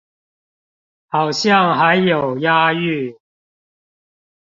[1.09, 3.15] 好像還有押韻